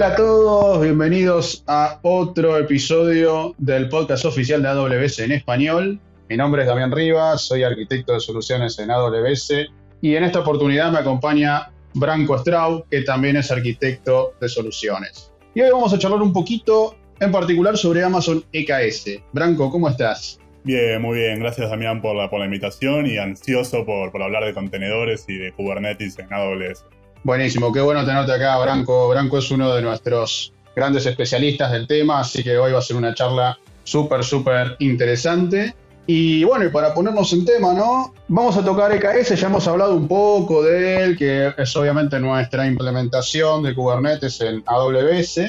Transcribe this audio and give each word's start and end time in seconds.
Hola 0.00 0.14
a 0.14 0.16
todos, 0.16 0.80
bienvenidos 0.80 1.62
a 1.66 1.98
otro 2.00 2.56
episodio 2.56 3.54
del 3.58 3.90
podcast 3.90 4.24
oficial 4.24 4.62
de 4.62 4.68
AWS 4.68 5.18
en 5.18 5.32
español. 5.32 6.00
Mi 6.30 6.38
nombre 6.38 6.62
es 6.62 6.68
Damián 6.68 6.90
Rivas, 6.90 7.42
soy 7.42 7.64
arquitecto 7.64 8.14
de 8.14 8.20
soluciones 8.20 8.78
en 8.78 8.90
AWS 8.90 9.52
y 10.00 10.16
en 10.16 10.24
esta 10.24 10.40
oportunidad 10.40 10.90
me 10.90 11.00
acompaña 11.00 11.70
Branco 11.92 12.38
Straub, 12.38 12.88
que 12.88 13.02
también 13.02 13.36
es 13.36 13.50
arquitecto 13.50 14.32
de 14.40 14.48
soluciones. 14.48 15.34
Y 15.54 15.60
hoy 15.60 15.70
vamos 15.70 15.92
a 15.92 15.98
charlar 15.98 16.22
un 16.22 16.32
poquito 16.32 16.96
en 17.20 17.30
particular 17.30 17.76
sobre 17.76 18.02
Amazon 18.02 18.42
EKS. 18.54 19.20
Branco, 19.34 19.68
¿cómo 19.68 19.86
estás? 19.86 20.40
Bien, 20.64 21.02
muy 21.02 21.18
bien. 21.18 21.40
Gracias 21.40 21.68
Damián 21.68 22.00
por 22.00 22.16
la, 22.16 22.44
invitación 22.46 23.06
y 23.06 23.18
ansioso 23.18 23.84
por 23.84 24.22
hablar 24.22 24.46
de 24.46 24.54
contenedores 24.54 25.26
y 25.28 25.36
de 25.36 25.52
Kubernetes 25.52 26.18
en 26.18 26.32
AWS. 26.32 26.86
Buenísimo, 27.22 27.72
qué 27.72 27.80
bueno 27.80 28.04
tenerte 28.04 28.32
acá, 28.32 28.58
Branco. 28.58 29.08
Branco 29.08 29.38
es 29.38 29.50
uno 29.50 29.74
de 29.74 29.82
nuestros 29.82 30.52
grandes 30.74 31.04
especialistas 31.04 31.70
del 31.72 31.86
tema, 31.86 32.20
así 32.20 32.42
que 32.42 32.56
hoy 32.56 32.72
va 32.72 32.78
a 32.78 32.82
ser 32.82 32.96
una 32.96 33.14
charla 33.14 33.58
súper, 33.84 34.24
súper 34.24 34.76
interesante. 34.78 35.74
Y 36.06 36.42
bueno, 36.44 36.64
y 36.64 36.70
para 36.70 36.94
ponernos 36.94 37.32
en 37.34 37.44
tema, 37.44 37.74
¿no? 37.74 38.14
Vamos 38.28 38.56
a 38.56 38.64
tocar 38.64 38.90
EKS, 38.92 39.38
ya 39.38 39.46
hemos 39.46 39.68
hablado 39.68 39.94
un 39.94 40.08
poco 40.08 40.62
de 40.62 41.04
él, 41.04 41.16
que 41.16 41.52
es 41.56 41.76
obviamente 41.76 42.18
nuestra 42.18 42.66
implementación 42.66 43.62
de 43.62 43.74
Kubernetes 43.74 44.40
en 44.40 44.62
AWS. 44.66 45.40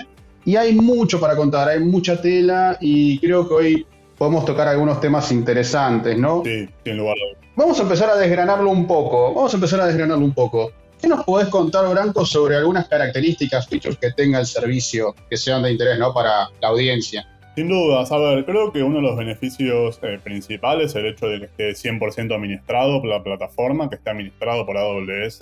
Y 0.43 0.55
hay 0.57 0.73
mucho 0.75 1.19
para 1.19 1.35
contar, 1.35 1.69
hay 1.69 1.79
mucha 1.79 2.21
tela 2.21 2.77
y 2.81 3.17
creo 3.19 3.47
que 3.47 3.53
hoy 3.53 3.87
podemos 4.17 4.45
tocar 4.45 4.67
algunos 4.67 4.99
temas 4.99 5.31
interesantes, 5.31 6.17
¿no? 6.17 6.43
Sí, 6.43 6.67
sin 6.83 6.97
lugar 6.97 7.15
Vamos 7.55 7.79
a 7.79 7.83
empezar 7.83 8.09
a 8.09 8.15
desgranarlo 8.15 8.69
un 8.69 8.87
poco, 8.87 9.33
vamos 9.33 9.53
a 9.53 9.57
empezar 9.57 9.81
a 9.81 9.85
desgranarlo 9.87 10.23
un 10.23 10.33
poco. 10.33 10.71
¿Qué 11.01 11.07
nos 11.07 11.23
podés 11.23 11.47
contar, 11.47 11.89
Branco, 11.89 12.27
sobre 12.27 12.55
algunas 12.55 12.87
características, 12.87 13.67
features 13.67 13.97
que 13.97 14.11
tenga 14.11 14.39
el 14.39 14.45
servicio 14.45 15.15
que 15.27 15.35
sean 15.35 15.63
de 15.63 15.71
interés 15.71 15.97
¿no? 15.97 16.13
para 16.13 16.49
la 16.61 16.67
audiencia? 16.67 17.27
Sin 17.55 17.69
dudas, 17.69 18.11
a 18.11 18.19
ver, 18.19 18.45
creo 18.45 18.71
que 18.71 18.83
uno 18.83 18.97
de 18.97 19.01
los 19.01 19.17
beneficios 19.17 19.99
eh, 20.03 20.19
principales 20.23 20.91
es 20.91 20.95
el 20.97 21.07
hecho 21.07 21.25
de 21.25 21.39
que 21.39 21.45
esté 21.45 21.89
100% 21.89 22.35
administrado 22.35 23.01
por 23.01 23.09
la 23.09 23.23
plataforma, 23.23 23.89
que 23.89 23.95
esté 23.95 24.11
administrado 24.11 24.63
por 24.63 24.77
AWS, 24.77 25.39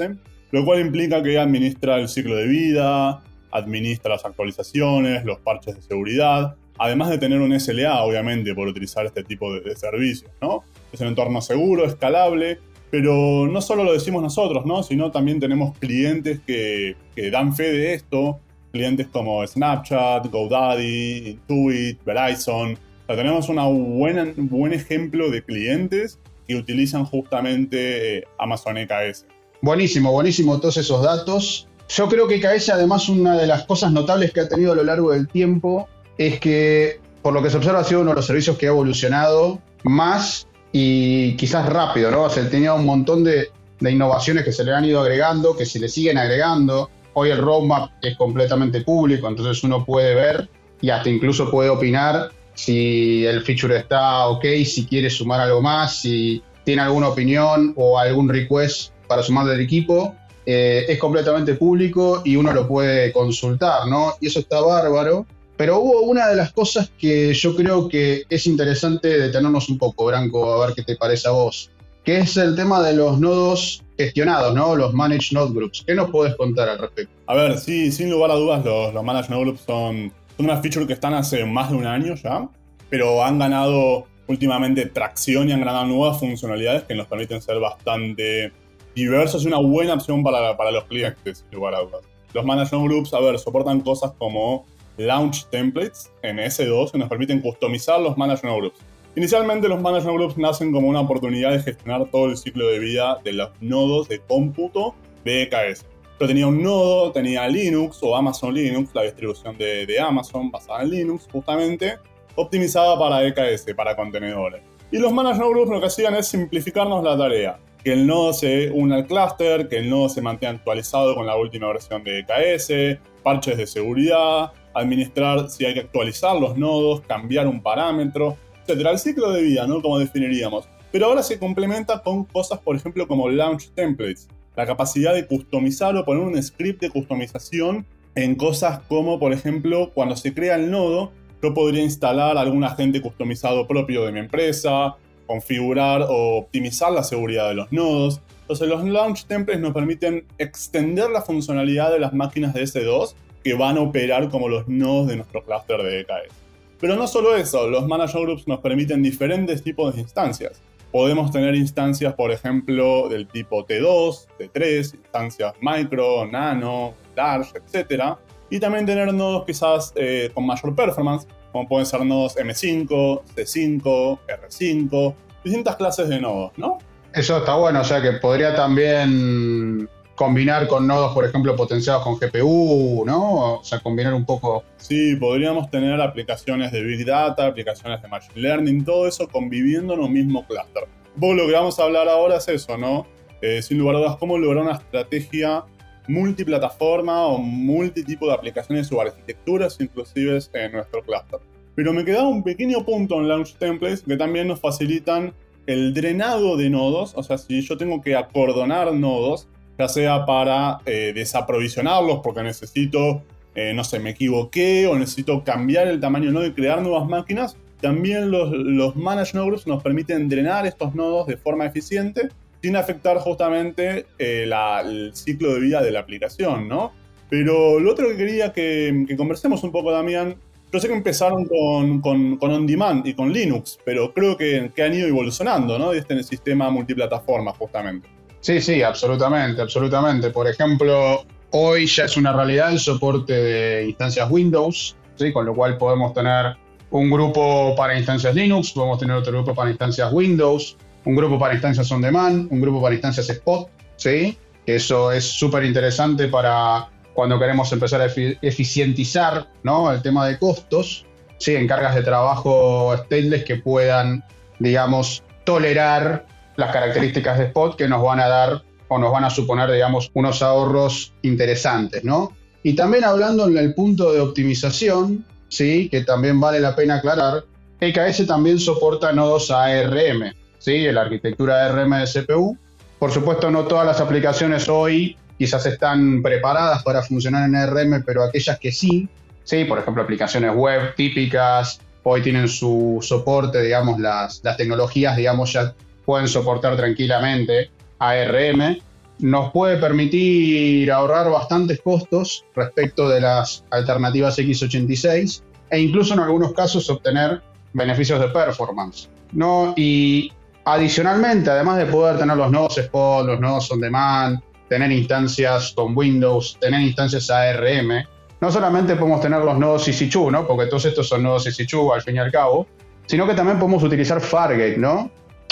lo 0.52 0.64
cual 0.64 0.80
implica 0.80 1.22
que 1.22 1.38
administra 1.38 1.98
el 1.98 2.08
ciclo 2.08 2.38
de 2.38 2.48
vida, 2.48 3.22
administra 3.52 4.14
las 4.14 4.24
actualizaciones, 4.24 5.26
los 5.26 5.40
parches 5.40 5.76
de 5.76 5.82
seguridad, 5.82 6.56
además 6.78 7.10
de 7.10 7.18
tener 7.18 7.42
un 7.42 7.60
SLA, 7.60 8.02
obviamente, 8.02 8.56
por 8.56 8.70
utilizar 8.70 9.06
este 9.06 9.26
tipo 9.26 9.54
de, 9.54 9.60
de 9.60 9.76
servicios, 9.76 10.32
¿no? 10.42 10.64
Es 10.94 11.02
un 11.02 11.08
entorno 11.08 11.42
seguro, 11.42 11.86
escalable, 11.86 12.60
pero 12.92 13.48
no 13.48 13.62
solo 13.62 13.84
lo 13.84 13.94
decimos 13.94 14.22
nosotros, 14.22 14.66
¿no? 14.66 14.84
Sino 14.84 15.12
también 15.12 15.40
tenemos 15.40 15.78
clientes 15.78 16.40
que, 16.46 16.96
dan 17.32 17.56
fe 17.56 17.72
de 17.72 17.94
esto, 17.94 18.40
clientes 18.72 19.08
como 19.08 19.46
Snapchat, 19.46 20.28
GoDaddy, 20.28 21.30
Intuit, 21.30 22.04
Verizon. 22.04 22.74
O 22.74 23.06
sea, 23.08 23.16
tenemos 23.16 23.50
un 23.50 24.50
buen 24.50 24.74
ejemplo 24.74 25.30
de 25.30 25.44
clientes 25.44 26.20
que 26.48 26.56
utilizan 26.56 27.06
justamente 27.06 28.18
eh, 28.18 28.24
Amazon 28.40 28.78
EKS. 28.78 29.26
Buenísimo, 29.62 30.12
buenísimo 30.12 30.60
todos 30.60 30.78
esos 30.78 31.04
datos. 31.04 31.68
Yo 31.90 32.08
creo 32.08 32.28
que 32.28 32.36
EKS 32.36 32.70
además 32.70 33.08
una 33.10 33.38
de 33.38 33.48
las 33.48 33.66
cosas 33.66 33.92
notables 33.92 34.32
que 34.32 34.42
ha 34.42 34.50
tenido 34.50 34.72
a 34.74 34.76
lo 34.76 34.84
largo 34.84 35.12
del 35.12 35.28
tiempo 35.28 35.88
es 36.18 36.40
que 36.40 37.00
por 37.22 37.34
lo 37.34 37.42
que 37.42 37.50
se 37.50 37.58
observa 37.58 37.80
ha 37.80 37.84
sido 37.84 38.02
uno 38.02 38.12
de 38.12 38.16
los 38.16 38.26
servicios 38.26 38.58
que 38.58 38.68
ha 38.68 38.70
evolucionado 38.70 39.60
más 39.84 40.48
y 40.72 41.36
quizás 41.36 41.68
rápido, 41.68 42.12
¿no? 42.12 42.24
O 42.24 42.30
sea, 42.30 42.50
tenía 42.50 42.74
un 42.74 42.86
montón 42.86 43.24
de, 43.24 43.52
innovaciones 43.82 44.44
que 44.44 44.52
se 44.52 44.64
le 44.64 44.74
han 44.74 44.86
ido 44.86 45.02
agregando, 45.02 45.56
que 45.56 45.66
se 45.66 45.80
le 45.80 45.88
siguen 45.88 46.18
agregando. 46.18 46.90
Hoy 47.14 47.32
el 47.32 47.40
roadmap 47.40 47.92
es 48.02 48.16
completamente 48.18 48.82
público, 48.82 49.28
entonces 49.28 49.64
uno 49.64 49.86
puede 49.86 50.16
ver 50.16 50.50
y 50.82 50.90
hasta 50.90 51.10
incluso 51.10 51.50
puede 51.50 51.70
opinar 51.70 52.30
si 52.54 53.26
el 53.26 53.42
feature 53.42 53.78
está 53.78 54.28
ok, 54.28 54.46
si 54.66 54.86
quiere 54.86 55.10
sumar 55.10 55.40
algo 55.40 55.62
más, 55.62 56.02
si 56.02 56.44
tiene 56.64 56.82
alguna 56.82 57.08
opinión 57.08 57.74
o 57.78 57.98
algún 57.98 58.30
request 58.30 58.92
para 59.08 59.24
sumar 59.24 59.48
del 59.48 59.62
equipo. 59.62 60.14
Eh, 60.46 60.86
es 60.88 60.98
completamente 60.98 61.54
público 61.56 62.22
y 62.26 62.36
uno 62.36 62.52
lo 62.52 62.68
puede 62.68 63.12
consultar, 63.12 63.88
¿no? 63.88 64.14
Y 64.20 64.28
eso 64.28 64.40
está 64.40 64.60
bárbaro. 64.62 65.26
Pero 65.60 65.82
hubo 65.82 66.04
una 66.04 66.30
de 66.30 66.38
las 66.38 66.54
cosas 66.54 66.90
que 66.98 67.34
yo 67.34 67.54
creo 67.54 67.90
que 67.90 68.24
es 68.30 68.48
interesante 68.48 69.20
detenernos 69.20 69.68
un 69.68 69.78
poco, 69.78 70.06
Branco, 70.06 70.54
a 70.54 70.66
ver 70.66 70.74
qué 70.74 70.84
te 70.84 70.96
parece 70.96 71.28
a 71.28 71.32
vos, 71.32 71.70
que 72.06 72.20
es 72.20 72.38
el 72.38 72.56
tema 72.56 72.82
de 72.82 72.96
los 72.96 73.20
nodos 73.20 73.84
gestionados, 73.98 74.56
¿no? 74.56 74.74
Los 74.78 74.94
Managed 74.94 75.34
Node 75.34 75.54
Groups. 75.54 75.84
¿Qué 75.86 75.96
nos 75.96 76.12
podés 76.12 76.34
contar 76.38 76.70
al 76.70 76.78
respecto? 76.80 77.14
A 77.28 77.36
ver, 77.36 77.58
sí, 77.58 77.92
sin 77.92 78.10
lugar 78.10 78.32
a 78.32 78.36
dudas, 78.36 78.64
los, 78.64 79.04
Managed 79.04 79.32
Node 79.32 79.42
Groups 79.42 79.64
son, 79.68 80.14
son 80.38 80.46
una 80.46 80.62
feature 80.62 80.88
que 80.88 80.94
están 80.94 81.14
hace 81.14 81.44
más 81.44 81.72
de 81.72 81.76
un 81.76 81.86
año 81.86 82.16
ya, 82.16 82.48
pero 82.90 83.22
han 83.26 83.38
ganado 83.38 84.08
últimamente 84.28 84.86
tracción 84.86 85.50
y 85.50 85.52
han 85.52 85.60
ganado 85.60 85.88
nuevas 85.88 86.22
funcionalidades 86.22 86.84
que 86.84 86.96
nos 86.96 87.08
permiten 87.08 87.42
ser 87.42 87.60
bastante 87.60 88.54
diversos 88.96 89.44
y 89.44 89.48
una 89.48 89.60
buena 89.60 89.96
opción 89.96 90.24
para, 90.24 90.56
para 90.56 90.72
los 90.72 90.86
clientes, 90.86 91.40
sin 91.40 91.60
lugar 91.60 91.76
a 91.76 91.82
dudas. 91.82 92.00
Los 92.34 92.46
Managed 92.46 92.72
Node 92.72 92.88
Groups, 92.88 93.14
a 93.14 93.20
ver, 93.20 93.38
soportan 93.38 93.82
cosas 93.82 94.14
como 94.18 94.66
Launch 95.00 95.46
Templates 95.46 96.12
en 96.22 96.38
S2 96.38 96.92
que 96.92 96.98
nos 96.98 97.10
permiten 97.10 97.42
customizar 97.42 98.00
los 98.00 98.18
Management 98.18 98.58
Groups. 98.58 98.80
Inicialmente 99.16 99.68
los 99.68 99.82
Management 99.82 100.18
Groups 100.18 100.38
nacen 100.38 100.72
como 100.72 100.88
una 100.88 101.02
oportunidad 101.02 101.52
de 101.52 101.60
gestionar 101.62 102.06
todo 102.12 102.28
el 102.28 102.38
ciclo 102.38 102.68
de 102.68 102.80
vida 102.80 103.18
de 103.24 103.34
los 103.34 103.50
nodos 103.62 104.08
de 104.08 104.20
cómputo 104.20 104.94
de 105.24 105.44
EKS. 105.44 105.86
Yo 106.20 106.28
tenía 106.28 106.48
un 106.48 106.62
nodo, 106.62 107.12
tenía 107.12 107.48
Linux 107.48 108.00
o 108.02 108.16
Amazon 108.16 108.54
Linux, 108.54 108.94
la 108.94 109.04
distribución 109.04 109.58
de, 109.58 109.86
de 109.86 110.00
Amazon 110.00 110.52
basada 110.52 110.84
en 110.84 110.90
Linux 110.90 111.28
justamente, 111.32 111.98
optimizada 112.36 113.00
para 113.00 113.26
EKS, 113.26 113.74
para 113.76 113.96
contenedores. 113.96 114.62
Y 114.92 114.98
los 114.98 115.14
Management 115.14 115.52
Groups 115.52 115.72
lo 115.72 115.80
que 115.80 115.88
hacían 115.88 116.16
es 116.16 116.28
simplificarnos 116.28 117.04
la 117.04 117.18
tarea. 117.18 117.60
Que 117.84 117.94
el 117.94 118.06
nodo 118.06 118.34
se 118.34 118.70
una 118.72 118.98
al 118.98 119.08
clúster, 119.08 119.70
que 119.70 119.78
el 119.78 119.90
nodo 119.90 120.10
se 120.10 120.22
mantenga 120.22 120.56
actualizado 120.56 121.16
con 121.16 121.26
la 121.26 121.38
última 121.38 121.68
versión 121.68 122.04
de 122.04 122.20
EKS, 122.20 123.00
parches 123.24 123.58
de 123.58 123.66
seguridad, 123.66 124.52
administrar 124.74 125.50
si 125.50 125.66
hay 125.66 125.74
que 125.74 125.82
actualizar 125.82 126.36
los 126.36 126.58
nodos, 126.58 127.02
cambiar 127.02 127.48
un 127.48 127.62
parámetro, 127.62 128.38
etc. 128.68 128.88
El 128.92 129.00
ciclo 129.00 129.32
de 129.32 129.42
vida, 129.42 129.68
¿no? 129.68 129.82
Como 129.82 130.00
definiríamos. 130.00 130.68
Pero 130.92 131.06
ahora 131.06 131.24
se 131.24 131.38
complementa 131.38 132.02
con 132.02 132.26
cosas, 132.26 132.60
por 132.60 132.76
ejemplo, 132.76 133.08
como 133.08 133.30
Launch 133.30 133.70
Templates. 133.72 134.28
La 134.56 134.66
capacidad 134.66 135.14
de 135.14 135.28
customizar 135.28 135.96
o 135.96 136.04
poner 136.04 136.24
un 136.24 136.42
script 136.42 136.82
de 136.82 136.90
customización 136.90 137.86
en 138.16 138.36
cosas 138.36 138.80
como, 138.88 139.20
por 139.20 139.32
ejemplo, 139.32 139.92
cuando 139.94 140.16
se 140.16 140.34
crea 140.34 140.56
el 140.56 140.72
nodo, 140.72 141.12
yo 141.42 141.54
podría 141.54 141.84
instalar 141.84 142.38
algún 142.38 142.64
agente 142.64 143.02
customizado 143.02 143.68
propio 143.68 144.04
de 144.06 144.12
mi 144.12 144.20
empresa, 144.20 144.96
configurar 145.26 146.02
o 146.02 146.38
optimizar 146.40 146.92
la 146.92 147.04
seguridad 147.04 147.48
de 147.50 147.56
los 147.56 147.72
nodos. 147.72 148.22
Entonces 148.42 148.68
los 148.68 148.84
launch 148.84 149.26
templates 149.26 149.62
nos 149.62 149.74
permiten 149.74 150.26
extender 150.40 151.10
la 151.12 151.22
funcionalidad 151.22 151.92
de 151.92 152.00
las 152.00 152.14
máquinas 152.14 152.54
de 152.54 152.64
S2 152.64 153.14
que 153.44 153.54
van 153.54 153.78
a 153.78 153.82
operar 153.82 154.30
como 154.30 154.50
los 154.50 154.68
nodos 154.68 155.08
de 155.08 155.18
nuestro 155.18 155.44
clúster 155.44 155.82
de 155.84 156.02
EKS. 156.02 156.34
Pero 156.80 156.96
no 156.96 157.08
solo 157.08 157.36
eso, 157.36 157.68
los 157.68 157.88
manager 157.88 158.22
groups 158.22 158.48
nos 158.48 158.60
permiten 158.60 159.04
diferentes 159.04 159.62
tipos 159.62 159.96
de 159.96 160.02
instancias. 160.02 160.62
Podemos 160.92 161.32
tener 161.32 161.54
instancias, 161.56 162.14
por 162.14 162.32
ejemplo, 162.32 163.10
del 163.10 163.28
tipo 163.28 163.66
T2, 163.66 164.28
T3, 164.40 164.96
instancias 164.96 165.54
micro, 165.62 166.26
nano, 166.26 166.94
large, 167.16 167.54
etc. 167.58 168.16
Y 168.50 168.60
también 168.60 168.86
tener 168.86 169.14
nodos 169.14 169.46
quizás 169.46 169.94
eh, 169.96 170.32
con 170.34 170.46
mayor 170.46 170.74
performance, 170.74 171.28
como 171.52 171.68
pueden 171.68 171.86
ser 171.86 172.04
nodos 172.06 172.38
M5, 172.38 173.22
C5, 173.36 174.20
R5, 174.28 175.16
distintas 175.44 175.76
clases 175.76 176.10
de 176.10 176.20
nodos, 176.20 176.54
¿no? 176.58 176.80
Eso 177.14 177.38
está 177.38 177.56
bueno, 177.56 177.82
o 177.82 177.84
sea 177.84 178.02
que 178.02 178.14
podría 178.14 178.56
también 178.56 179.90
combinar 180.20 180.68
con 180.68 180.86
nodos, 180.86 181.14
por 181.14 181.24
ejemplo, 181.24 181.56
potenciados 181.56 182.04
con 182.04 182.18
GPU, 182.18 183.06
¿no? 183.06 183.60
O 183.60 183.64
sea, 183.64 183.80
combinar 183.80 184.14
un 184.14 184.26
poco. 184.26 184.66
Sí, 184.76 185.16
podríamos 185.16 185.72
tener 185.72 186.02
aplicaciones 186.02 186.74
de 186.74 186.84
Big 186.84 187.06
Data, 187.06 187.48
aplicaciones 187.48 188.02
de 188.02 188.10
Machine 188.10 188.42
Learning, 188.42 188.84
todo 188.84 189.08
eso 189.08 189.30
conviviendo 189.30 189.94
en 189.94 190.02
un 190.02 190.12
mismo 190.12 190.46
clúster. 190.46 190.90
Vos 191.16 191.38
lo 191.38 191.48
que 191.48 191.54
vamos 191.54 191.80
a 191.80 191.84
hablar 191.84 192.10
ahora 192.10 192.36
es 192.36 192.50
eso, 192.50 192.78
¿no? 192.78 193.08
Eh, 193.42 193.62
sin 193.62 193.78
lugar 193.78 193.96
a 193.96 194.00
dudas, 194.00 194.18
cómo 194.18 194.38
lograr 194.38 194.66
una 194.66 194.74
estrategia 194.74 195.64
multiplataforma 196.10 197.26
o 197.28 197.38
multitipo 197.38 198.28
de 198.28 198.34
aplicaciones 198.34 198.92
o 198.92 199.00
arquitecturas 199.00 199.78
inclusive 199.80 200.38
en 200.52 200.74
nuestro 200.74 201.02
clúster. 201.02 201.40
Pero 201.76 201.94
me 201.94 202.04
queda 202.04 202.28
un 202.28 202.44
pequeño 202.44 202.84
punto 202.84 203.16
en 203.22 203.30
Launch 203.30 203.56
Templates 203.56 204.02
que 204.02 204.18
también 204.18 204.50
nos 204.50 204.60
facilitan 204.60 205.34
el 205.66 205.94
drenado 205.94 206.58
de 206.58 206.70
nodos, 206.70 207.14
o 207.16 207.24
sea, 207.24 207.38
si 207.38 207.62
yo 207.62 207.78
tengo 207.78 208.02
que 208.02 208.18
acordonar 208.18 208.94
nodos, 208.94 209.48
ya 209.80 209.88
sea 209.88 210.26
para 210.26 210.80
eh, 210.86 211.14
desaprovisionarlos 211.16 212.20
porque 212.22 212.44
necesito, 212.44 213.24
eh, 213.56 213.72
no 213.74 213.86
sé, 213.86 214.00
me 214.00 214.10
equivoqué 214.10 214.86
o 214.88 215.00
necesito 215.00 215.42
cambiar 215.46 215.88
el 215.88 216.02
tamaño 216.02 216.32
nodo 216.32 216.46
y 216.46 216.52
crear 216.52 216.82
nuevas 216.82 217.08
máquinas, 217.08 217.56
también 217.80 218.30
los, 218.30 218.52
los 218.52 218.98
Managed 218.98 219.36
Node 219.36 219.48
Groups 219.48 219.68
nos 219.68 219.82
permiten 219.82 220.28
drenar 220.28 220.68
estos 220.68 220.94
nodos 220.96 221.28
de 221.28 221.38
forma 221.38 221.66
eficiente 221.66 222.28
sin 222.62 222.76
afectar 222.76 223.18
justamente 223.20 224.06
eh, 224.20 224.52
el 224.84 225.16
ciclo 225.16 225.54
de 225.54 225.62
vida 225.62 225.82
de 225.82 225.92
la 225.92 226.02
aplicación, 226.02 226.68
¿no? 226.68 226.92
Pero 227.30 227.80
lo 227.80 227.92
otro 227.92 228.10
que 228.10 228.18
quería 228.18 228.52
que, 228.52 229.06
conversemos 229.16 229.64
un 229.64 229.72
poco, 229.72 229.92
Damián, 229.92 230.36
yo 230.74 230.80
sé 230.82 230.90
que 230.90 230.94
empezaron 230.94 231.46
con, 231.46 232.02
con, 232.02 232.36
con 232.36 232.52
On 232.52 232.68
Demand 232.68 233.08
y 233.08 233.14
con 233.14 233.32
Linux, 233.32 233.80
pero 233.86 234.14
creo 234.14 234.36
que, 234.36 234.72
que 234.76 234.84
han 234.84 234.94
ido 234.94 235.08
evolucionando, 235.08 235.80
¿no? 235.80 235.94
Este 235.94 236.14
en 236.14 236.20
el 236.20 236.26
sistema 236.26 236.70
multiplataforma, 236.70 237.54
justamente. 237.54 238.19
Sí, 238.42 238.62
sí, 238.62 238.82
absolutamente, 238.82 239.62
absolutamente. 239.62 240.30
Por 240.30 240.48
ejemplo, 240.48 241.26
hoy 241.52 241.88
ya 241.88 242.06
es 242.06 242.18
una 242.18 242.34
realidad 242.34 242.72
el 242.72 242.80
soporte 242.80 243.34
de 243.34 243.90
instancias 243.90 244.30
Windows, 244.30 244.96
¿sí? 245.16 245.34
con 245.34 245.46
lo 245.46 245.54
cual 245.54 245.78
podemos 245.78 246.14
tener 246.14 246.56
un 246.92 247.10
grupo 247.10 247.76
para 247.76 247.98
instancias 247.98 248.34
Linux, 248.34 248.72
podemos 248.72 249.00
tener 249.00 249.16
otro 249.16 249.34
grupo 249.34 249.54
para 249.54 249.70
instancias 249.70 250.12
Windows, 250.12 250.78
un 251.06 251.16
grupo 251.16 251.38
para 251.38 251.54
instancias 251.54 251.92
on 251.92 252.02
demand, 252.02 252.52
un 252.52 252.62
grupo 252.62 252.82
para 252.82 252.96
instancias 252.96 253.30
Spot, 253.30 253.70
¿sí? 253.96 254.38
Eso 254.66 255.12
es 255.12 255.26
súper 255.26 255.64
interesante 255.64 256.28
para 256.28 256.90
cuando 257.14 257.40
queremos 257.40 257.72
empezar 257.74 258.02
a 258.02 258.06
eficientizar 258.06 259.48
¿no? 259.64 259.92
el 259.92 260.02
tema 260.02 260.28
de 260.28 260.38
costos, 260.38 261.06
¿sí? 261.38 261.56
en 261.56 261.68
cargas 261.68 261.96
de 261.96 262.04
trabajo 262.04 262.96
stateless 262.96 263.44
que 263.44 263.58
puedan, 263.58 264.24
digamos, 264.60 265.24
tolerar 265.44 266.26
las 266.60 266.72
características 266.72 267.38
de 267.38 267.46
Spot 267.46 267.76
que 267.78 267.88
nos 267.88 268.04
van 268.04 268.20
a 268.20 268.28
dar 268.28 268.64
o 268.90 268.98
nos 268.98 269.12
van 269.12 269.24
a 269.24 269.30
suponer, 269.30 269.72
digamos, 269.72 270.12
unos 270.14 270.42
ahorros 270.42 271.14
interesantes, 271.22 272.04
¿no? 272.04 272.34
Y 272.64 272.74
también 272.74 273.06
hablando 273.06 273.48
en 273.48 273.58
el 273.58 273.74
punto 273.74 274.12
de 274.12 274.20
optimización, 274.20 275.26
¿sí? 275.48 275.88
que 275.90 276.02
también 276.02 276.40
vale 276.40 276.60
la 276.60 276.76
pena 276.76 276.96
aclarar, 276.96 277.46
EKS 277.80 278.28
también 278.28 278.60
soporta 278.60 279.14
nodos 279.14 279.50
ARM, 279.52 280.34
¿sí? 280.58 280.92
la 280.92 281.02
arquitectura 281.02 281.66
ARM 281.66 281.92
de 281.92 282.06
CPU. 282.06 282.58
Por 282.98 283.12
supuesto, 283.12 283.50
no 283.50 283.64
todas 283.64 283.86
las 283.86 284.02
aplicaciones 284.02 284.68
hoy 284.68 285.16
quizás 285.38 285.66
están 285.66 286.22
preparadas 286.22 286.84
para 286.84 287.02
funcionar 287.02 287.48
en 287.48 287.56
ARM, 287.56 288.04
pero 288.06 288.24
aquellas 288.24 288.60
que 288.60 288.74
sí, 288.74 289.08
¿sí? 289.46 289.64
por 289.64 289.80
ejemplo, 289.80 290.04
aplicaciones 290.04 290.54
web 290.54 290.94
típicas, 290.96 291.80
hoy 292.04 292.22
tienen 292.22 292.50
su 292.50 293.00
soporte, 293.02 293.62
digamos, 293.62 294.00
las, 294.00 294.42
las 294.44 294.58
tecnologías, 294.58 295.16
digamos, 295.16 295.54
ya 295.54 295.74
pueden 296.10 296.28
soportar 296.28 296.76
tranquilamente 296.76 297.70
ARM 298.00 298.80
nos 299.20 299.52
puede 299.52 299.78
permitir 299.78 300.92
ahorrar 300.92 301.30
bastantes 301.30 301.80
costos 301.82 302.46
respecto 302.56 303.08
de 303.08 303.22
las 303.22 303.64
alternativas 303.70 304.40
x86 304.40 305.44
e 305.70 305.80
incluso 305.80 306.16
en 306.16 306.22
algunos 306.22 306.54
casos 306.54 306.90
obtener 306.90 307.44
beneficios 307.74 308.20
de 308.20 308.30
performance. 308.30 309.08
¿no? 309.34 309.76
Y 309.78 310.34
adicionalmente, 310.66 311.52
además 311.52 311.78
de 311.78 311.86
poder 311.86 312.18
tener 312.18 312.38
los 312.38 312.50
nodos 312.50 312.80
Spot, 312.80 313.28
los 313.28 313.40
nodos 313.40 313.72
on 313.72 313.80
demand, 313.80 314.40
tener 314.68 314.92
instancias 314.92 315.74
con 315.76 315.96
Windows, 315.96 316.58
tener 316.60 316.82
instancias 316.82 317.30
ARM, 317.30 318.04
no 318.42 318.52
solamente 318.52 318.96
podemos 318.96 319.22
tener 319.22 319.42
los 319.42 319.60
nodos 319.60 319.88
EC2, 319.88 320.32
¿no? 320.32 320.48
porque 320.48 320.66
todos 320.66 320.86
estos 320.86 321.08
son 321.08 321.22
nodos 321.22 321.46
EC2 321.46 321.94
al 321.94 322.02
fin 322.02 322.16
y 322.16 322.18
al 322.18 322.32
cabo, 322.32 322.66
sino 323.06 323.28
que 323.28 323.36
también 323.36 323.60
podemos 323.60 323.84
utilizar 323.84 324.20
Fargate, 324.20 324.80
¿no? 324.80 325.12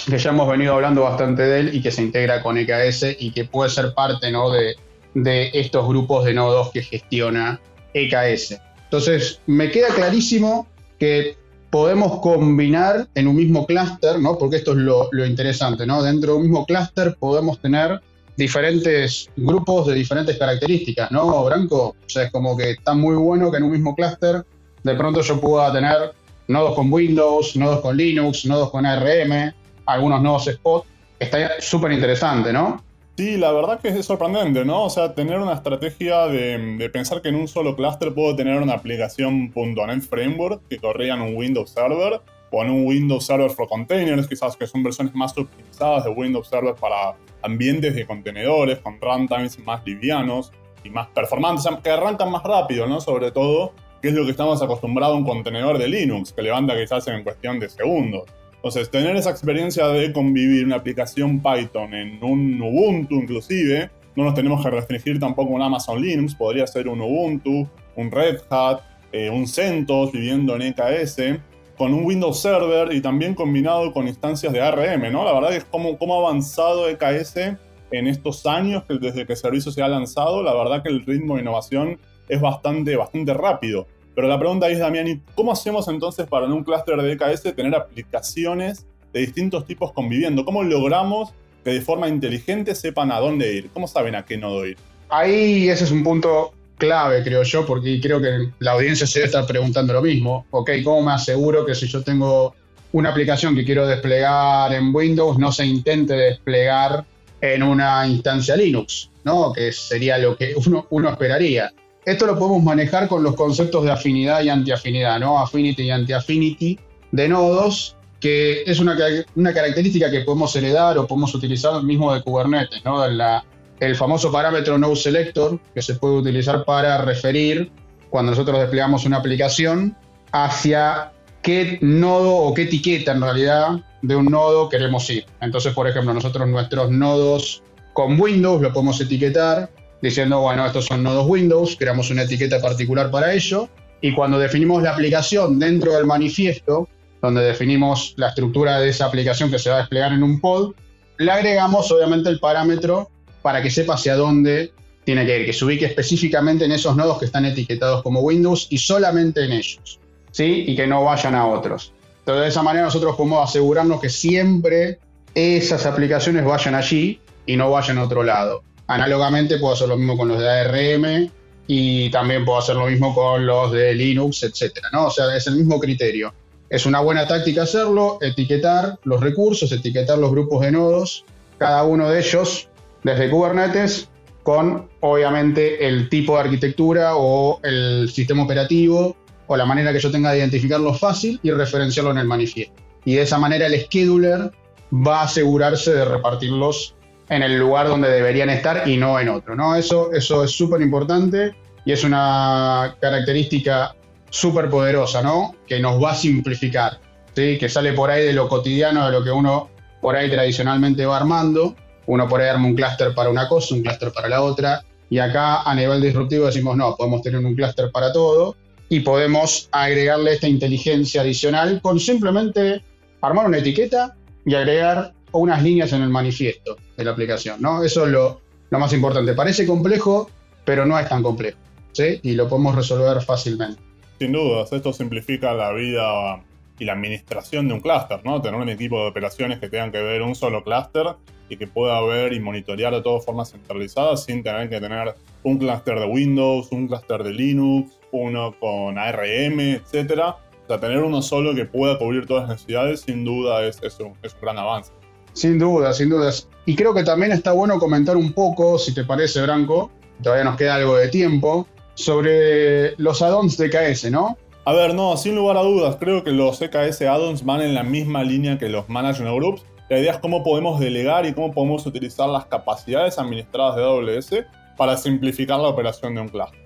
Que 0.09 0.18
ya 0.18 0.30
hemos 0.30 0.50
venido 0.50 0.74
hablando 0.74 1.04
bastante 1.04 1.44
de 1.44 1.59
él 1.59 1.75
y 1.75 1.81
que 1.81 1.92
se 1.92 2.01
integra 2.01 2.42
con 2.42 2.57
EKS 2.57 3.18
y 3.19 3.31
que 3.31 3.45
puede 3.45 3.69
ser 3.69 3.94
parte 3.94 4.31
¿no? 4.31 4.50
de, 4.50 4.75
de 5.13 5.51
estos 5.54 5.88
grupos 5.88 6.24
de 6.25 6.33
nodos 6.33 6.71
que 6.71 6.81
gestiona 6.81 7.59
EKS. 7.94 8.57
Entonces, 8.86 9.42
me 9.48 9.69
queda 9.69 9.89
clarísimo 9.89 10.68
que 10.98 11.36
podemos 11.69 12.21
combinar 12.21 13.07
en 13.15 13.27
un 13.27 13.36
mismo 13.36 13.65
clúster, 13.65 14.18
¿no? 14.19 14.38
porque 14.38 14.57
esto 14.57 14.71
es 14.71 14.77
lo, 14.77 15.09
lo, 15.12 15.25
interesante, 15.25 15.86
¿no? 15.86 16.01
dentro 16.01 16.31
de 16.31 16.38
un 16.38 16.44
mismo 16.44 16.65
clúster 16.65 17.18
podemos 17.19 17.59
tener 17.59 18.00
diferentes 18.38 19.30
grupos 19.36 19.88
de 19.88 19.95
diferentes 19.95 20.38
características, 20.38 21.12
¿no, 21.12 21.44
Branco? 21.44 21.95
O 22.06 22.09
sea, 22.09 22.24
es 22.24 22.31
como 22.31 22.56
que 22.56 22.71
está 22.71 22.94
muy 22.94 23.15
bueno 23.15 23.51
que 23.51 23.57
en 23.57 23.63
un 23.63 23.71
mismo 23.71 23.95
clúster 23.95 24.45
de 24.83 24.95
pronto 24.95 25.21
yo 25.21 25.42
pueda 25.42 25.74
tener 25.74 26.13
nodos 26.48 26.75
con 26.75 26.94
Windows, 26.94 27.57
nodos 27.57 27.81
con 27.81 27.98
Linux, 27.98 28.45
nodos 28.45 28.69
con 28.69 28.86
ARM, 28.86 29.51
algunos 29.88 30.22
nuevos 30.22 30.45
spots. 30.45 30.88
Está 31.19 31.60
súper 31.60 31.92
interesante, 31.94 32.54
¿no? 32.54 32.84
Sí, 33.18 33.36
la 33.36 33.51
verdad 33.51 33.80
que 33.80 33.88
es 33.88 34.06
sorprendente, 34.06 34.63
¿no? 34.63 34.84
O 34.84 34.89
sea, 34.92 35.16
tener 35.16 35.39
una 35.39 35.54
estrategia 35.54 36.28
de, 36.28 36.88
pensar 36.94 37.24
que 37.24 37.30
en 37.30 37.36
un 37.36 37.48
solo 37.48 37.75
clúster 37.75 38.13
puedo 38.13 38.36
tener 38.36 38.62
una 38.62 38.74
aplicación 38.74 39.51
.NET 39.56 40.01
Framework 40.01 40.68
que 40.69 40.78
corría 40.78 41.16
en 41.16 41.22
un 41.22 41.36
Windows 41.36 41.72
Server 41.72 42.22
o 42.51 42.63
en 42.63 42.69
un 42.69 42.86
Windows 42.86 43.25
Server 43.25 43.50
for 43.50 43.68
Containers, 43.68 44.28
quizás 44.28 44.56
que 44.56 44.68
son 44.68 44.84
versiones 44.84 45.16
más 45.16 45.36
optimizadas 45.36 46.04
de 46.04 46.12
Windows 46.12 46.48
Server 46.48 46.75
para 46.75 47.16
ambientes 47.42 47.95
de 47.95 48.06
contenedores 48.06 48.78
con 48.80 49.01
runtimes 49.01 49.57
más 49.66 49.83
livianos 49.83 50.51
y 50.83 50.92
más 50.92 51.07
performantes, 51.07 51.66
que 51.83 51.90
arrancan 51.90 52.30
más 52.30 52.44
rápido, 52.44 52.86
¿no? 52.86 53.01
Sobre 53.01 53.31
todo, 53.31 53.74
que 54.00 54.10
es 54.10 54.13
lo 54.13 54.25
que 54.25 54.31
estamos 54.31 54.62
acostumbrados 54.62 55.16
a 55.16 55.18
un 55.18 55.25
contenedor 55.25 55.80
de 55.80 55.88
Linux, 55.88 56.33
que 56.33 56.44
levanta 56.44 56.78
quizás 56.78 57.07
en 57.07 57.24
cuestión 57.24 57.60
de 57.60 57.68
segundos. 57.68 58.25
Entonces, 58.57 58.89
tener 58.92 59.15
esa 59.15 59.30
experiencia 59.30 59.88
de 59.88 60.12
convivir 60.12 60.65
una 60.65 60.75
aplicación 60.77 61.42
Python 61.42 61.94
en 61.94 62.24
un 62.24 62.62
Ubuntu 62.62 63.15
inclusive, 63.15 63.89
no 64.15 64.24
nos 64.24 64.33
tenemos 64.33 64.63
que 64.63 64.71
restringir 64.71 65.19
tampoco 65.19 65.54
un 65.54 65.62
Amazon 65.62 66.01
Linux, 66.01 66.36
podría 66.36 66.65
ser 66.65 66.88
un 66.88 67.00
Ubuntu, 67.00 67.68
un 67.95 68.12
Red 68.12 68.42
Hat, 68.50 68.81
eh, 69.12 69.30
un 69.30 69.48
CentOS 69.48 70.12
viviendo 70.12 70.56
en 70.56 70.63
EKS, 70.63 71.39
con 71.77 71.94
un 71.94 72.04
Windows 72.04 72.39
Server 72.42 72.92
y 72.92 73.01
también 73.01 73.36
combinado 73.36 73.94
con 73.94 74.07
instancias 74.07 74.51
de 74.51 74.62
ARM, 74.62 75.12
¿no? 75.12 75.24
La 75.24 75.33
verdad 75.33 75.54
es 75.54 75.63
como, 75.63 75.98
como 76.00 76.15
ha 76.15 76.27
avanzado 76.27 76.89
EKS 76.89 77.57
en 77.92 78.07
estos 78.07 78.45
años 78.45 78.83
desde 78.88 79.25
que 79.25 79.33
el 79.33 79.38
servicio 79.38 79.71
se 79.71 79.81
ha 79.81 79.88
lanzado, 79.88 80.42
la 80.42 80.54
verdad 80.54 80.81
que 80.81 80.89
el 80.89 81.06
ritmo 81.06 81.36
de 81.36 81.42
innovación 81.42 82.00
es 82.27 82.42
bastante, 82.42 82.95
bastante 82.95 83.33
rápido. 83.33 83.88
Pero 84.18 84.30
la 84.30 84.40
pregunta 84.40 84.68
es, 84.68 84.80
Damián, 84.80 85.22
¿cómo 85.36 85.52
hacemos 85.52 85.88
entonces 85.88 86.25
para 86.25 86.48
en 86.48 86.52
un 86.52 86.64
clúster 86.64 87.00
de 87.00 87.16
DKS 87.16 87.56
tener 87.56 87.75
aplicaciones 87.75 88.88
de 89.14 89.19
distintos 89.19 89.68
tipos 89.68 89.94
conviviendo? 89.94 90.44
¿Cómo 90.44 90.64
logramos 90.64 91.30
que 91.64 91.69
de 91.69 91.81
forma 91.81 92.08
inteligente 92.10 92.74
sepan 92.74 93.12
a 93.12 93.19
dónde 93.19 93.54
ir? 93.54 93.69
¿Cómo 93.75 93.88
saben 93.88 94.16
a 94.16 94.25
qué 94.25 94.36
nodo 94.36 94.66
ir? 94.66 94.75
Ahí 95.10 95.69
ese 95.69 95.84
es 95.84 95.92
un 95.92 96.04
punto 96.04 96.52
clave, 96.80 97.24
creo 97.24 97.44
yo, 97.44 97.64
porque 97.64 98.02
creo 98.02 98.19
que 98.19 98.50
la 98.58 98.72
audiencia 98.72 99.06
se 99.06 99.19
debe 99.19 99.28
estar 99.28 99.46
preguntando 99.46 99.94
lo 99.94 100.02
mismo. 100.02 100.48
Ok, 100.50 100.72
¿cómo 100.84 101.04
me 101.04 101.12
aseguro 101.12 101.64
que 101.64 101.75
si 101.75 101.86
yo 101.86 102.02
tengo 102.02 102.56
una 102.94 103.12
aplicación 103.12 103.56
que 103.56 103.64
quiero 103.64 103.86
desplegar 103.86 104.74
en 104.74 104.96
Windows 104.96 105.38
no 105.38 105.52
se 105.52 105.64
intente 105.64 106.16
desplegar 106.16 107.06
en 107.40 107.62
una 107.62 108.08
instancia 108.08 108.56
Linux? 108.56 109.12
¿no? 109.24 109.54
Que 109.54 109.72
sería 109.72 110.18
lo 110.18 110.36
que 110.36 110.56
uno 110.90 111.10
esperaría. 111.12 111.72
Esto 112.07 112.26
lo 112.26 112.40
podemos 112.40 112.64
manejar 112.64 113.09
con 113.09 113.21
los 113.21 113.35
conceptos 113.35 113.83
de 113.83 113.92
afinidad 113.92 114.42
y 114.42 114.47
antiafinidad, 114.47 115.19
¿no? 115.19 115.40
Affinity 115.40 115.83
y 115.83 115.92
anti-affinity 115.92 116.80
de 117.11 117.28
nodos, 117.28 117.97
que 118.21 118.64
es 118.66 118.80
una, 118.80 118.95
una, 119.35 119.54
característica 119.54 120.09
que 120.09 120.21
podemos 120.21 120.56
heredar 120.56 120.97
o 120.97 121.06
podemos 121.06 121.35
utilizar 121.35 121.83
mismo 121.83 122.14
de 122.14 122.21
Kubernetes, 122.21 122.85
¿no? 122.85 123.04
el 123.04 123.95
famoso 123.97 124.31
parámetro 124.31 124.78
node 124.78 124.95
selector 124.95 125.59
que 125.76 125.81
se 125.81 125.95
puede 125.95 126.19
utilizar 126.19 126.64
para 126.64 127.02
referir 127.02 127.69
cuando 128.09 128.31
nosotros 128.31 128.57
desplegamos 128.57 129.04
una 129.04 129.18
aplicación 129.18 129.94
hacia 130.31 131.11
qué 131.42 131.78
nodo 131.81 132.37
o 132.37 132.54
qué 132.54 132.61
etiqueta 132.61 133.11
en 133.11 133.21
realidad 133.21 133.81
de 134.02 134.16
un 134.16 134.28
nodo 134.28 134.69
queremos 134.69 135.09
ir. 135.09 135.26
Entonces, 135.42 135.73
por 135.73 135.90
ejemplo, 135.90 136.14
nosotros 136.14 136.47
nuestros 136.47 136.90
nodos 136.90 137.64
con 137.92 138.18
Windows 138.18 138.61
lo 138.61 138.71
podemos 138.71 139.02
etiquetar 139.02 139.69
diciendo, 140.01 140.42
bueno, 140.42 140.66
estos 140.66 140.85
son 140.85 141.04
nodos 141.04 141.25
Windows, 141.27 141.75
creamos 141.77 142.09
una 142.09 142.23
etiqueta 142.23 142.61
particular 142.61 143.09
para 143.11 143.33
ello, 143.33 143.69
y 144.01 144.13
cuando 144.13 144.37
definimos 144.37 144.83
la 144.83 144.92
aplicación 144.92 145.59
dentro 145.59 145.94
del 145.94 146.06
manifiesto, 146.06 146.87
donde 147.21 147.42
definimos 147.42 148.13
la 148.18 148.30
estructura 148.30 148.80
de 148.80 148.89
esa 148.89 149.06
aplicación 149.06 149.49
que 149.49 149.59
se 149.59 149.69
va 149.69 149.77
a 149.77 149.80
desplegar 149.80 150.13
en 150.13 150.23
un 150.23 150.39
pod, 150.39 150.73
le 151.18 151.31
agregamos 151.31 151.92
obviamente 151.92 152.30
el 152.30 152.39
parámetro 152.39 153.09
para 153.42 153.61
que 153.61 153.71
sepa 153.71 153.95
hacia 153.95 154.16
dónde 154.16 154.71
tiene 155.04 155.25
que 155.25 155.39
ir, 155.39 155.45
que 155.45 155.54
se 155.54 155.66
ubique 155.66 155.85
específicamente 155.85 156.66
en 156.66 156.73
esos 156.73 156.95
nodos 156.95 157.18
que 157.18 157.25
están 157.25 157.45
etiquetados 157.45 158.04
como 158.04 158.19
Windows 158.19 158.68
y 158.69 158.77
solamente 158.77 159.45
en 159.45 159.54
ellos, 159.54 159.99
¿sí? 160.31 160.66
Y 160.68 160.75
que 160.75 160.85
no 160.85 161.04
vayan 161.06 161.33
a 161.33 161.47
otros. 161.47 161.94
Entonces, 162.19 162.44
de 162.44 162.49
esa 162.49 162.61
manera 162.61 162.85
nosotros 162.85 163.16
podemos 163.16 163.49
asegurarnos 163.49 164.01
que 164.01 164.09
siempre 164.09 164.99
esas 165.33 165.85
aplicaciones 165.85 166.44
vayan 166.44 166.75
allí 166.75 167.21
y 167.45 167.56
no 167.56 167.71
vayan 167.71 167.97
a 167.99 168.04
otro 168.04 168.21
lado. 168.21 168.63
Análogamente 168.88 169.58
puedo 169.58 169.74
hacer 169.74 169.90
lo 169.90 169.98
mismo 169.98 170.18
con 170.18 170.30
los 170.30 170.40
de 170.40 170.50
ARM 170.50 171.30
y 171.68 172.10
también 172.10 172.46
puedo 172.46 172.60
hacer 172.60 172.76
lo 172.76 172.88
mismo 172.88 173.14
con 173.14 173.46
los 173.46 173.72
de 173.72 173.94
Linux, 173.94 174.44
etcétera, 174.44 174.90
¿no? 174.94 175.08
O 175.08 175.12
sea, 175.12 175.36
es 175.36 175.46
el 175.48 175.56
mismo 175.56 175.80
criterio. 175.80 176.34
Es 176.70 176.86
una 176.86 177.02
buena 177.02 177.28
táctica 177.28 177.64
hacerlo, 177.64 178.18
etiquetar 178.22 179.00
los 179.04 179.22
recursos, 179.22 179.72
etiquetar 179.72 180.18
los 180.18 180.32
grupos 180.32 180.62
de 180.62 180.72
nodos, 180.72 181.26
cada 181.58 181.84
uno 181.84 182.10
de 182.10 182.20
ellos 182.20 182.70
desde 183.04 183.30
Kubernetes 183.30 184.10
con 184.44 184.90
obviamente 185.02 185.88
el 185.88 186.08
tipo 186.08 186.36
de 186.36 186.42
arquitectura 186.42 187.16
o 187.16 187.60
el 187.64 188.10
sistema 188.10 188.44
operativo 188.44 189.16
o 189.48 189.58
la 189.58 189.66
manera 189.66 189.92
que 189.92 190.00
yo 190.00 190.12
tenga 190.12 190.32
de 190.32 190.40
identificarlo 190.40 190.94
fácil 190.94 191.40
y 191.44 191.52
referenciarlo 191.52 192.12
en 192.12 192.20
el 192.20 192.28
manifiesto. 192.28 192.82
Y 193.06 193.16
de 193.16 193.24
esa 193.24 193.38
manera 193.38 193.68
el 193.68 193.80
scheduler 193.82 194.52
va 194.94 195.22
a 195.22 195.24
asegurarse 195.24 195.94
de 195.94 196.06
repartirlos 196.06 196.96
en 197.30 197.44
el 197.44 197.57
lugar 197.57 197.88
donde 197.88 198.10
deberían 198.10 198.50
estar 198.50 198.88
y 198.88 198.98
no 198.98 199.19
en 199.19 199.30
otro. 199.30 199.56
¿no? 199.56 199.76
Eso, 199.76 200.12
eso 200.14 200.44
es 200.44 200.52
súper 200.52 200.81
importante 200.81 201.56
y 201.86 201.92
es 201.92 202.04
una 202.04 202.96
característica 203.00 203.96
súper 204.30 204.69
poderosa, 204.69 205.22
¿no? 205.22 205.56
Que 205.66 205.80
nos 205.80 206.04
va 206.04 206.12
a 206.12 206.16
simplificar, 206.16 207.00
¿sí? 207.34 207.57
Que 207.57 207.69
sale 207.69 207.94
por 207.94 208.12
ahí 208.12 208.26
de 208.26 208.34
lo 208.34 208.50
cotidiano, 208.50 209.06
de 209.06 209.12
lo 209.12 209.24
que 209.24 209.31
uno 209.31 209.69
por 210.02 210.16
ahí 210.16 210.30
tradicionalmente 210.30 211.06
va 211.06 211.18
armando. 211.18 211.76
Uno 212.06 212.28
por 212.28 212.42
ahí 212.42 212.50
arma 212.50 212.68
un 212.68 212.76
clúster 212.76 213.14
para 213.14 213.30
una 213.30 213.48
cosa, 213.48 213.76
un 213.76 213.84
clúster 213.84 214.12
para 214.12 214.30
la 214.30 214.42
otra, 214.42 214.84
y 215.10 215.19
acá 215.19 215.62
a 215.62 215.76
nivel 215.76 216.02
disruptivo 216.02 216.46
decimos, 216.46 216.76
no, 216.76 216.96
podemos 216.96 217.22
tener 217.22 217.44
un 217.44 217.56
clúster 217.56 217.92
para 217.92 218.12
todo 218.12 218.56
y 218.90 219.02
podemos 219.02 219.68
agregarle 219.72 220.34
esta 220.34 220.48
inteligencia 220.48 221.22
adicional 221.22 221.81
con 221.81 222.00
simplemente 222.00 222.84
armar 223.22 223.48
una 223.48 223.57
etiqueta 223.57 224.16
y 224.46 224.56
agregar 224.56 225.14
unas 225.38 225.64
líneas 225.64 225.94
en 225.94 226.02
el 226.02 226.10
manifiesto 226.10 226.78
de 226.96 227.04
la 227.04 227.12
aplicación, 227.12 227.62
¿no? 227.62 227.84
Eso 227.84 228.06
es 228.06 228.12
lo, 228.12 228.42
lo 228.70 228.80
más 228.80 228.94
importante. 228.94 229.34
Parece 229.34 229.66
complejo, 229.66 230.30
pero 230.66 230.86
no 230.86 230.98
es 231.00 231.08
tan 231.08 231.24
complejo, 231.24 231.58
¿sí? 231.94 232.20
Y 232.24 232.34
lo 232.34 232.48
podemos 232.48 232.76
resolver 232.76 233.22
fácilmente. 233.22 233.82
Sin 234.20 234.32
dudas, 234.32 234.72
esto 234.74 234.92
simplifica 234.94 235.54
la 235.54 235.72
vida 235.74 236.42
y 236.80 236.86
la 236.86 236.94
administración 236.94 237.68
de 237.68 237.76
un 237.76 237.80
clúster, 237.80 238.20
¿no? 238.24 238.42
Tener 238.42 238.60
un 238.60 238.70
equipo 238.70 239.00
de 239.02 239.10
operaciones 239.10 239.60
que 239.60 239.70
tengan 239.70 239.92
que 239.92 240.02
ver 240.02 240.22
un 240.22 240.36
solo 240.36 240.64
clúster 240.64 241.16
y 241.50 241.58
que 241.58 241.68
pueda 241.68 242.02
ver 242.02 242.34
y 242.34 242.40
monitorear 242.40 242.94
de 242.94 243.02
todas 243.02 243.26
formas 243.26 243.52
centralizadas 243.52 244.26
sin 244.26 244.44
tener 244.44 244.70
que 244.70 244.80
tener 244.80 245.16
un 245.44 245.58
clúster 245.58 246.00
de 246.00 246.06
Windows, 246.06 246.72
un 246.72 246.88
clúster 246.88 247.24
de 247.24 247.32
Linux, 247.32 247.98
uno 248.12 248.56
con 248.60 248.98
ARM, 248.98 249.60
etc. 249.60 250.20
O 250.20 250.68
sea, 250.68 250.80
tener 250.80 251.00
uno 251.00 251.22
solo 251.22 251.56
que 251.56 251.66
pueda 251.66 251.98
cubrir 251.98 252.26
todas 252.26 252.44
las 252.44 252.58
necesidades, 252.58 253.02
sin 253.02 253.24
duda 253.24 253.66
es, 253.66 253.78
es, 253.82 253.98
es 254.24 254.34
un 254.34 254.42
gran 254.42 254.58
avance. 254.58 254.92
Sin 255.38 255.60
duda, 255.60 255.94
sin 255.94 256.10
dudas. 256.10 256.48
Y 256.66 256.76
creo 256.76 256.96
que 256.96 257.04
también 257.04 257.32
está 257.32 257.52
bueno 257.52 257.78
comentar 257.78 258.18
un 258.18 258.34
poco, 258.34 258.80
si 258.80 258.92
te 258.92 259.04
parece, 259.04 259.40
Branco, 259.44 259.92
todavía 260.24 260.44
nos 260.44 260.58
queda 260.58 260.74
algo 260.74 260.98
de 260.98 261.10
tiempo, 261.10 261.68
sobre 261.94 262.96
los 262.98 263.22
add-ons 263.22 263.56
de 263.56 263.70
KS, 263.70 264.10
¿no? 264.10 264.36
A 264.66 264.74
ver, 264.74 264.96
no, 264.96 265.16
sin 265.16 265.36
lugar 265.36 265.58
a 265.58 265.62
dudas, 265.62 265.98
creo 266.00 266.24
que 266.24 266.32
los 266.32 266.60
EKS 266.60 267.04
add-ons 267.04 267.46
van 267.46 267.62
en 267.62 267.76
la 267.76 267.84
misma 267.84 268.24
línea 268.24 268.58
que 268.58 268.68
los 268.68 268.90
Management 268.90 269.36
Groups. 269.36 269.62
La 269.90 270.00
idea 270.00 270.14
es 270.14 270.18
cómo 270.18 270.44
podemos 270.44 270.80
delegar 270.80 271.28
y 271.28 271.34
cómo 271.34 271.54
podemos 271.54 271.86
utilizar 271.86 272.28
las 272.30 272.48
capacidades 272.48 273.20
administradas 273.20 273.76
de 273.76 273.84
AWS 273.84 274.44
para 274.76 274.98
simplificar 274.98 275.60
la 275.60 275.68
operación 275.68 276.16
de 276.16 276.22
un 276.22 276.30
cluster. 276.30 276.60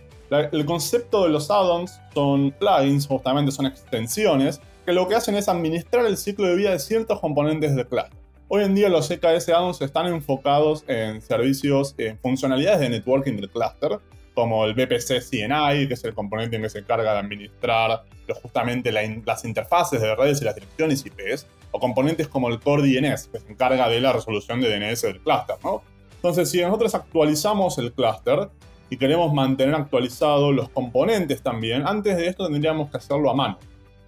el 0.54 0.66
concepto 0.66 1.24
de 1.24 1.30
los 1.30 1.52
add-ons 1.52 2.00
son 2.14 2.52
plugins, 2.58 3.06
justamente 3.06 3.52
son 3.52 3.66
extensiones, 3.66 4.62
que 4.86 4.94
lo 4.94 5.10
que 5.10 5.16
hacen 5.16 5.36
es 5.36 5.50
administrar 5.50 6.06
el 6.06 6.16
ciclo 6.16 6.48
de 6.48 6.56
vida 6.56 6.72
de 6.72 6.80
ciertos 6.80 7.20
componentes 7.20 7.76
del 7.76 7.86
cluster. 7.86 8.21
Hoy 8.54 8.66
en 8.66 8.76
día 8.76 8.90
los 8.90 9.10
EKS 9.10 9.48
add-ons 9.48 9.82
están 9.82 10.08
enfocados 10.08 10.84
en 10.90 11.22
servicios, 11.22 11.96
en 11.98 12.20
funcionalidades 12.20 12.82
de 12.82 12.90
networking 12.90 13.38
del 13.38 13.50
cluster, 13.50 14.00
como 14.34 14.66
el 14.66 14.74
VPC 14.74 15.22
CNI, 15.22 15.88
que 15.88 15.94
es 15.94 16.04
el 16.04 16.14
componente 16.14 16.58
en 16.58 16.64
que 16.64 16.70
se 16.70 16.80
encarga 16.80 17.14
de 17.14 17.20
administrar 17.20 18.04
justamente 18.42 18.92
las 18.92 19.46
interfaces 19.46 20.02
de 20.02 20.14
redes 20.18 20.42
y 20.42 20.44
las 20.44 20.56
direcciones 20.56 21.06
IPs, 21.06 21.48
o 21.72 21.80
componentes 21.80 22.28
como 22.28 22.50
el 22.50 22.60
Core 22.60 22.84
DNS, 22.84 23.30
que 23.30 23.40
se 23.40 23.50
encarga 23.50 23.88
de 23.88 24.02
la 24.02 24.12
resolución 24.12 24.60
de 24.60 24.68
DNS 24.68 25.02
del 25.04 25.22
clúster, 25.22 25.56
¿no? 25.64 25.82
Entonces, 26.16 26.52
si 26.52 26.60
nosotros 26.60 26.94
actualizamos 26.94 27.78
el 27.78 27.94
clúster 27.94 28.50
y 28.90 28.98
queremos 28.98 29.34
mantener 29.34 29.76
actualizados 29.76 30.54
los 30.54 30.68
componentes 30.68 31.42
también, 31.42 31.88
antes 31.88 32.18
de 32.18 32.28
esto 32.28 32.50
tendríamos 32.50 32.92
que 32.92 32.98
hacerlo 32.98 33.32
a 33.32 33.34
mano. 33.34 33.58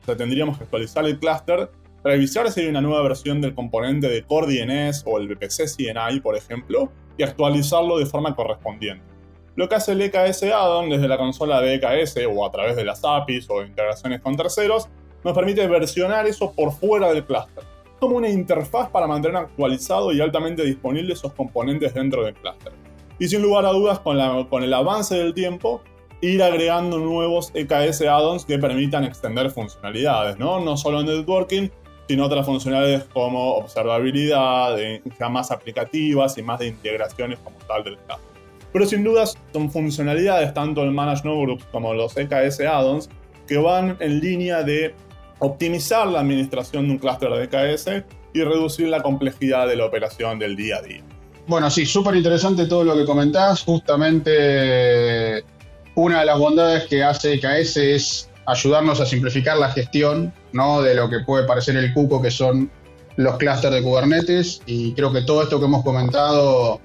O 0.01 0.05
sea, 0.05 0.17
tendríamos 0.17 0.57
que 0.57 0.65
actualizar 0.65 1.05
el 1.05 1.17
clúster, 1.17 1.69
revisar 2.03 2.51
si 2.51 2.61
hay 2.61 2.67
una 2.67 2.81
nueva 2.81 3.01
versión 3.03 3.41
del 3.41 3.55
componente 3.55 4.09
de 4.09 4.23
Core 4.23 4.47
DNS 4.47 5.03
o 5.05 5.17
el 5.17 5.27
VPC 5.27 5.65
CNI, 5.67 6.19
por 6.19 6.35
ejemplo, 6.35 6.91
y 7.17 7.23
actualizarlo 7.23 7.97
de 7.97 8.05
forma 8.05 8.35
correspondiente. 8.35 9.03
Lo 9.55 9.69
que 9.69 9.75
hace 9.75 9.91
el 9.91 10.01
EKS 10.01 10.43
Addon 10.43 10.89
desde 10.89 11.07
la 11.07 11.17
consola 11.17 11.61
de 11.61 11.75
EKS 11.75 12.17
o 12.33 12.45
a 12.45 12.51
través 12.51 12.75
de 12.75 12.83
las 12.83 13.01
APIs 13.03 13.47
o 13.49 13.63
integraciones 13.63 14.19
con 14.19 14.35
terceros 14.35 14.89
nos 15.23 15.33
permite 15.33 15.65
versionar 15.67 16.25
eso 16.25 16.51
por 16.51 16.71
fuera 16.71 17.13
del 17.13 17.23
clúster. 17.23 17.63
Como 17.99 18.17
una 18.17 18.29
interfaz 18.29 18.89
para 18.89 19.07
mantener 19.07 19.37
actualizado 19.37 20.11
y 20.11 20.19
altamente 20.19 20.63
disponible 20.63 21.13
esos 21.13 21.33
componentes 21.33 21.93
dentro 21.93 22.23
del 22.23 22.33
clúster. 22.33 22.73
Y 23.19 23.27
sin 23.27 23.41
lugar 23.41 23.65
a 23.65 23.69
dudas, 23.69 23.99
con, 23.99 24.63
el 24.63 24.73
avance 24.73 25.15
del 25.15 25.33
tiempo, 25.33 25.83
ir 26.19 26.41
agregando 26.41 26.97
nuevos 26.97 27.51
EKS 27.53 28.01
add-ons 28.01 28.45
que 28.45 28.57
permitan 28.57 29.03
extender 29.03 29.51
funcionalidades, 29.51 30.37
¿no? 30.39 30.59
No 30.59 30.77
solo 30.77 31.01
en 31.01 31.05
networking, 31.05 31.69
sino 32.07 32.25
otras 32.25 32.45
funcionalidades 32.45 33.05
como 33.05 33.55
observabilidad, 33.55 34.77
ya 35.19 35.29
más 35.29 35.51
aplicativas 35.51 36.37
y 36.37 36.41
más 36.41 36.59
de 36.59 36.67
integraciones 36.67 37.39
como 37.39 37.55
tal 37.67 37.83
del 37.83 37.97
clúster. 37.97 38.33
Pero 38.73 38.85
sin 38.85 39.03
dudas 39.03 39.37
son 39.53 39.71
funcionalidades, 39.71 40.53
tanto 40.53 40.83
el 40.83 40.91
Manage 40.91 41.23
Notebooks 41.23 41.65
como 41.71 41.93
los 41.93 42.17
EKS 42.17 42.61
add-ons, 42.61 43.09
que 43.47 43.57
van 43.57 43.97
en 43.99 44.19
línea 44.19 44.63
de 44.63 44.95
optimizar 45.39 46.07
la 46.07 46.21
administración 46.21 46.87
de 46.87 46.93
un 46.93 46.97
clúster 46.97 47.29
de 47.29 47.43
EKS 47.43 48.03
y 48.33 48.41
reducir 48.41 48.87
la 48.87 49.01
complejidad 49.01 49.67
de 49.67 49.75
la 49.75 49.85
operación 49.85 50.39
del 50.39 50.55
día 50.55 50.77
a 50.77 50.81
día. 50.81 51.03
Bueno, 51.45 51.69
sí, 51.69 51.85
súper 51.85 52.15
interesante 52.15 52.65
todo 52.65 52.83
lo 52.83 52.95
que 52.95 53.05
comentás. 53.05 53.63
Justamente 53.63 55.43
una 55.95 56.21
de 56.21 56.25
las 56.25 56.39
bondades 56.39 56.85
que 56.85 57.03
hace 57.03 57.33
EKS 57.33 57.77
es 57.77 58.29
ayudarnos 58.45 58.99
a 58.99 59.05
simplificar 59.05 59.57
la 59.57 59.69
gestión 59.69 60.33
¿no? 60.51 60.81
de 60.81 60.95
lo 60.95 61.09
que 61.09 61.19
puede 61.19 61.45
parecer 61.45 61.77
el 61.77 61.93
cuco 61.93 62.21
que 62.21 62.31
son 62.31 62.69
los 63.15 63.37
clústeres 63.37 63.75
de 63.75 63.83
Kubernetes 63.83 64.61
y 64.65 64.93
creo 64.93 65.11
que 65.13 65.21
todo 65.21 65.43
esto 65.43 65.59
que 65.59 65.65
hemos 65.65 65.83
comentado 65.83 66.79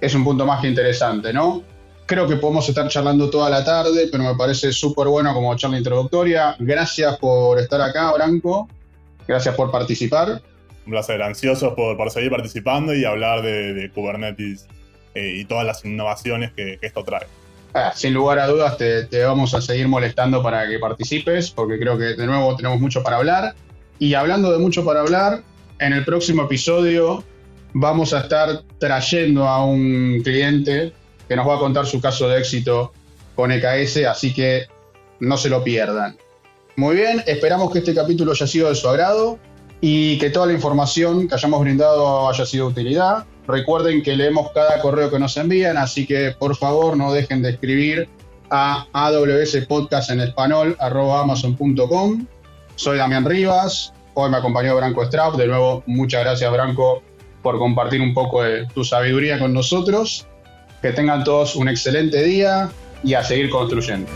es 0.00 0.14
un 0.14 0.24
punto 0.24 0.44
más 0.44 0.60
que 0.60 0.68
interesante, 0.68 1.32
¿no? 1.32 1.62
Creo 2.06 2.26
que 2.26 2.36
podemos 2.36 2.68
estar 2.68 2.88
charlando 2.88 3.30
toda 3.30 3.48
la 3.48 3.64
tarde, 3.64 4.08
pero 4.10 4.24
me 4.24 4.34
parece 4.34 4.72
súper 4.72 5.06
bueno 5.06 5.32
como 5.32 5.54
charla 5.56 5.78
introductoria. 5.78 6.56
Gracias 6.58 7.16
por 7.18 7.58
estar 7.58 7.80
acá, 7.80 8.12
Branco. 8.12 8.68
Gracias 9.26 9.54
por 9.54 9.70
participar. 9.70 10.42
Un 10.84 10.92
placer, 10.92 11.22
ansioso 11.22 11.74
por, 11.76 12.10
seguir 12.10 12.30
participando 12.30 12.92
y 12.92 13.04
hablar 13.04 13.42
de, 13.42 13.90
Kubernetes 13.94 14.66
eh, 15.14 15.36
y 15.38 15.44
todas 15.44 15.64
las 15.64 15.84
innovaciones 15.84 16.52
que, 16.52 16.78
esto 16.82 17.04
trae. 17.04 17.26
Ah, 17.74 17.92
sin 17.94 18.12
lugar 18.12 18.38
a 18.38 18.46
dudas 18.46 18.76
te, 18.76 19.04
te, 19.04 19.24
vamos 19.24 19.54
a 19.54 19.62
seguir 19.62 19.88
molestando 19.88 20.42
para 20.42 20.68
que 20.68 20.78
participes, 20.78 21.50
porque 21.50 21.78
creo 21.78 21.96
que 21.96 22.14
de 22.14 22.26
nuevo 22.26 22.54
tenemos 22.56 22.80
mucho 22.80 23.02
para 23.02 23.16
hablar. 23.16 23.54
Y 23.98 24.14
hablando 24.14 24.52
de 24.52 24.58
mucho 24.58 24.84
para 24.84 25.00
hablar, 25.00 25.42
en 25.78 25.92
el 25.92 26.04
próximo 26.04 26.42
episodio 26.42 27.24
vamos 27.72 28.12
a 28.12 28.20
estar 28.20 28.62
trayendo 28.78 29.48
a 29.48 29.64
un 29.64 30.20
cliente 30.22 30.92
que 31.28 31.36
nos 31.36 31.48
va 31.48 31.56
a 31.56 31.58
contar 31.58 31.86
su 31.86 32.00
caso 32.00 32.28
de 32.28 32.38
éxito 32.38 32.92
con 33.34 33.50
EKS, 33.50 34.04
así 34.08 34.34
que 34.34 34.66
no 35.20 35.36
se 35.36 35.48
lo 35.48 35.64
pierdan. 35.64 36.16
Muy 36.76 36.96
bien, 36.96 37.22
esperamos 37.26 37.72
que 37.72 37.78
este 37.78 37.94
capítulo 37.94 38.32
haya 38.32 38.46
sido 38.46 38.68
de 38.68 38.74
su 38.74 38.88
agrado 38.88 39.38
y 39.80 40.18
que 40.18 40.30
toda 40.30 40.46
la 40.46 40.52
información 40.52 41.28
que 41.28 41.34
hayamos 41.34 41.60
brindado 41.60 42.28
haya 42.28 42.44
sido 42.44 42.66
de 42.66 42.72
utilidad. 42.72 43.24
Recuerden 43.46 44.02
que 44.02 44.16
leemos 44.16 44.50
cada 44.52 44.80
correo 44.80 45.10
que 45.10 45.18
nos 45.18 45.36
envían, 45.36 45.76
así 45.76 46.06
que 46.06 46.34
por 46.38 46.56
favor 46.56 46.96
no 46.96 47.12
dejen 47.12 47.42
de 47.42 47.50
escribir 47.50 48.08
a 48.50 48.86
awspodcast 48.92 50.10
en 50.10 50.20
español 50.20 50.76
amazon.com. 50.78 52.26
Soy 52.76 52.98
Damián 52.98 53.24
Rivas, 53.24 53.92
hoy 54.14 54.30
me 54.30 54.36
acompañó 54.36 54.76
Branco 54.76 55.04
Straub. 55.04 55.36
De 55.36 55.46
nuevo, 55.46 55.82
muchas 55.86 56.22
gracias 56.22 56.52
Branco 56.52 57.02
por 57.42 57.58
compartir 57.58 58.00
un 58.00 58.14
poco 58.14 58.42
de 58.42 58.66
tu 58.68 58.84
sabiduría 58.84 59.38
con 59.38 59.52
nosotros. 59.52 60.26
Que 60.80 60.92
tengan 60.92 61.24
todos 61.24 61.56
un 61.56 61.68
excelente 61.68 62.22
día 62.22 62.70
y 63.04 63.14
a 63.14 63.22
seguir 63.22 63.50
construyendo. 63.50 64.08